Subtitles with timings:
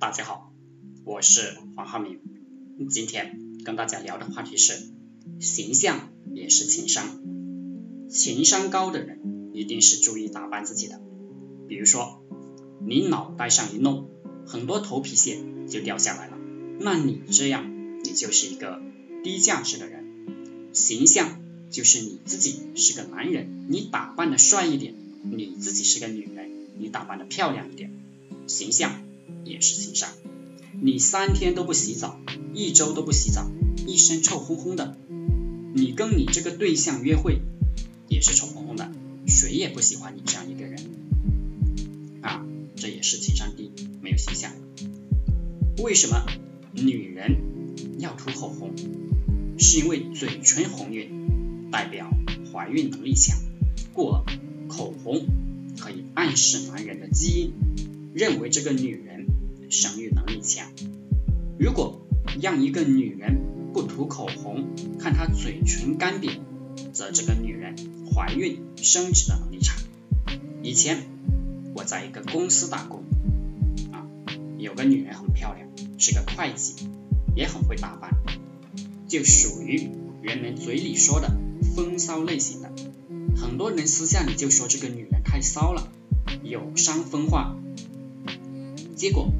[0.00, 0.50] 大家好，
[1.04, 2.20] 我是黄浩明。
[2.88, 4.72] 今天跟大家聊的话题是
[5.40, 7.20] 形象也是情商。
[8.08, 11.02] 情商高的人一定是注意打扮自己的。
[11.68, 12.22] 比如说，
[12.80, 14.08] 你脑袋上一弄，
[14.46, 16.38] 很多头皮屑就掉下来了，
[16.80, 18.80] 那你这样，你就是一个
[19.22, 20.72] 低价值的人。
[20.72, 24.94] 形象就是你自己是个男人，你打扮的帅一点；
[25.24, 27.92] 你自己是个女人，你打扮的漂亮一点。
[28.46, 29.02] 形象
[29.44, 30.10] 也是情商。
[30.80, 32.18] 你三天都不洗澡，
[32.54, 33.50] 一周都不洗澡，
[33.86, 34.96] 一身臭烘烘的，
[35.74, 37.40] 你跟你这个对象约会
[38.08, 38.90] 也是臭烘烘的，
[39.26, 40.80] 谁也不喜欢你这样一个人
[42.22, 42.46] 啊，
[42.76, 44.52] 这也是情商低，没有形象。
[45.82, 46.24] 为什么
[46.72, 47.36] 女人
[47.98, 48.74] 要涂口红？
[49.58, 52.10] 是因为嘴唇红晕代表
[52.50, 53.38] 怀孕能力强，
[53.92, 54.12] 故
[54.68, 55.26] 口红
[55.78, 57.52] 可以暗示男人的基因。
[58.14, 59.19] 认为这个女人
[59.70, 60.66] 生育能力强。
[61.58, 62.02] 如果
[62.40, 63.38] 让一个女人
[63.72, 66.40] 不涂口红，看她嘴唇干瘪，
[66.92, 67.76] 则这个女人
[68.12, 69.76] 怀孕生殖的能力差。
[70.62, 71.06] 以前
[71.74, 73.04] 我在一个公司打工，
[73.92, 74.04] 啊，
[74.58, 76.88] 有个女人很漂亮，是个会计，
[77.34, 78.12] 也很会打扮，
[79.08, 79.88] 就属于
[80.20, 81.36] 人们嘴里说的
[81.76, 82.72] 风骚类型的。
[83.36, 85.88] 很多人私下里就说这个女人太骚了，
[86.42, 87.56] 有伤风化。
[88.94, 89.32] 结果，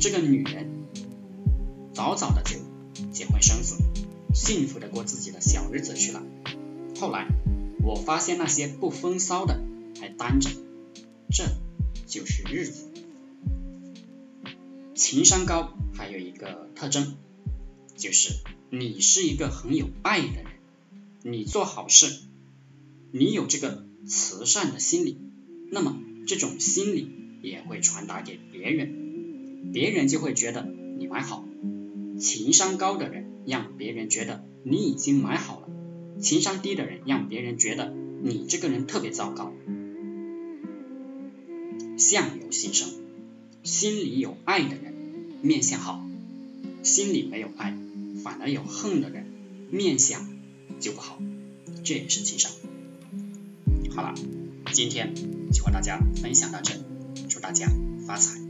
[0.00, 0.86] 这个女人
[1.92, 2.56] 早早的就
[3.10, 3.78] 结婚生子，
[4.32, 6.22] 幸福的过自己的小日子去了。
[7.00, 7.26] 后来
[7.82, 9.60] 我发现那些不风骚的
[10.00, 10.50] 还单着，
[11.30, 11.44] 这
[12.06, 12.86] 就是日子。
[14.94, 17.16] 情商高还有一个特征，
[17.96, 18.34] 就是
[18.70, 20.46] 你是一个很有爱的人，
[21.22, 22.20] 你做好事，
[23.10, 25.18] 你有这个慈善的心理，
[25.72, 27.10] 那么这种心理
[27.42, 29.07] 也会传达给别人。
[29.72, 30.66] 别人就会觉得
[30.98, 31.44] 你买好，
[32.18, 35.68] 情商高的人让别人觉得你已经买好了，
[36.20, 39.52] 情商低的人让别人觉得你这个人特别糟糕。
[41.96, 42.88] 相由心生，
[43.62, 44.94] 心里有爱的人
[45.42, 46.04] 面相好，
[46.82, 47.76] 心里没有爱
[48.22, 49.26] 反而有恨的人
[49.70, 50.28] 面相
[50.80, 51.18] 就不好，
[51.84, 52.52] 这也是情商。
[53.94, 54.14] 好了，
[54.72, 55.14] 今天
[55.52, 56.80] 就和大家分享到这里，
[57.28, 57.68] 祝大家
[58.06, 58.47] 发财。